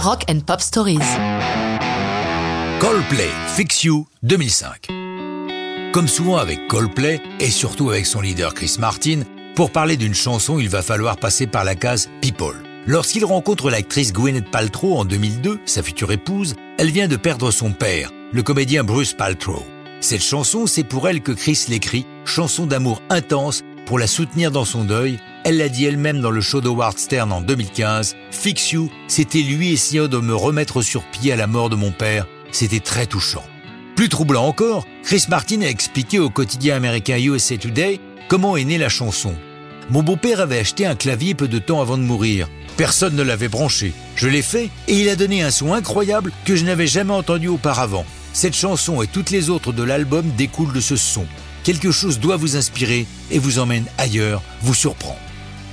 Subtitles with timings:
[0.00, 1.00] Rock and Pop Stories.
[2.78, 4.86] Coldplay, Fix You, 2005.
[5.92, 9.22] Comme souvent avec Coldplay, et surtout avec son leader Chris Martin,
[9.56, 12.54] pour parler d'une chanson, il va falloir passer par la case People.
[12.86, 17.72] Lorsqu'il rencontre l'actrice Gwyneth Paltrow en 2002, sa future épouse, elle vient de perdre son
[17.72, 19.64] père, le comédien Bruce Paltrow.
[20.00, 24.64] Cette chanson, c'est pour elle que Chris l'écrit, chanson d'amour intense pour la soutenir dans
[24.64, 25.18] son deuil.
[25.48, 28.16] Elle l'a dit elle-même dans le show d'Howard Stern en 2015.
[28.30, 31.90] Fix You, c'était lui essayant de me remettre sur pied à la mort de mon
[31.90, 32.26] père.
[32.52, 33.42] C'était très touchant.
[33.96, 38.76] Plus troublant encore, Chris Martin a expliqué au quotidien américain USA Today comment est née
[38.76, 39.34] la chanson.
[39.88, 42.50] Mon beau-père avait acheté un clavier peu de temps avant de mourir.
[42.76, 43.94] Personne ne l'avait branché.
[44.16, 47.48] Je l'ai fait et il a donné un son incroyable que je n'avais jamais entendu
[47.48, 48.04] auparavant.
[48.34, 51.24] Cette chanson et toutes les autres de l'album découlent de ce son.
[51.64, 55.18] Quelque chose doit vous inspirer et vous emmène ailleurs, vous surprend.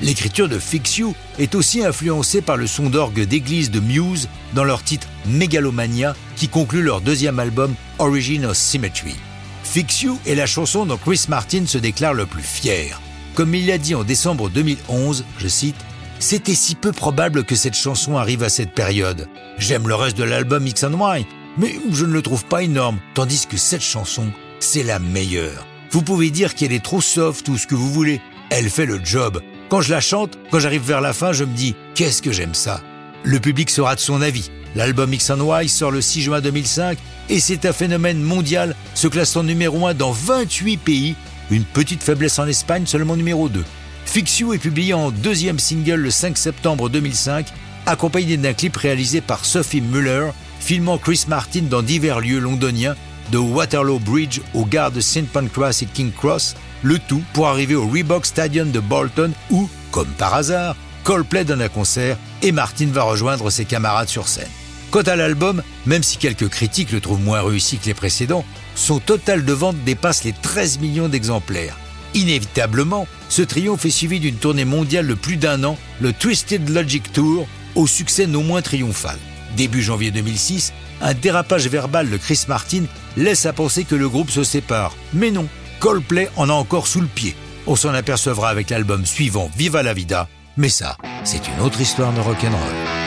[0.02, 4.66] L'écriture de Fix You est aussi influencée par le son d'orgue d'église de Muse dans
[4.66, 9.16] leur titre Megalomania qui conclut leur deuxième album Origin of Symmetry.
[9.64, 13.00] Fix You est la chanson dont Chris Martin se déclare le plus fier.
[13.36, 15.76] Comme il l'a dit en décembre 2011, je cite,
[16.20, 19.28] C'était si peu probable que cette chanson arrive à cette période.
[19.58, 21.26] J'aime le reste de l'album X and Y,
[21.58, 24.28] mais je ne le trouve pas énorme, tandis que cette chanson,
[24.60, 25.66] c'est la meilleure.
[25.92, 29.04] Vous pouvez dire qu'elle est trop soft ou ce que vous voulez, elle fait le
[29.04, 29.42] job.
[29.68, 32.54] Quand je la chante, quand j'arrive vers la fin, je me dis qu'est-ce que j'aime
[32.54, 32.82] ça.
[33.24, 34.52] Le public sera de son avis.
[34.76, 37.00] L'album X and Y sort le 6 juin 2005
[37.30, 41.16] et c'est un phénomène mondial, se classant numéro 1 dans 28 pays,
[41.50, 43.64] une petite faiblesse en Espagne, seulement numéro 2.
[44.06, 47.48] Fix You est publié en deuxième single le 5 septembre 2005,
[47.88, 50.30] accompagné d'un clip réalisé par Sophie Muller,
[50.60, 52.96] filmant Chris Martin dans divers lieux londoniens,
[53.32, 55.28] de Waterloo Bridge au gare de St.
[55.28, 56.56] Pancras et King Cross,
[56.86, 61.64] le tout pour arriver au Reebok Stadium de Bolton où, comme par hasard, Coldplay donne
[61.64, 64.48] un concert et Martin va rejoindre ses camarades sur scène.
[64.92, 69.00] Quant à l'album, même si quelques critiques le trouvent moins réussi que les précédents, son
[69.00, 71.78] total de vente dépasse les 13 millions d'exemplaires.
[72.14, 77.12] Inévitablement, ce triomphe est suivi d'une tournée mondiale de plus d'un an, le Twisted Logic
[77.12, 79.18] Tour, au succès non moins triomphal.
[79.58, 82.84] Début janvier 2006, un dérapage verbal de Chris Martin
[83.18, 84.96] laisse à penser que le groupe se sépare.
[85.14, 85.48] Mais non,
[85.80, 87.36] Coldplay en a encore sous le pied.
[87.68, 90.28] On s'en apercevra avec l'album suivant Viva la Vida,
[90.58, 93.05] mais ça, c'est une autre histoire de rock'n'roll.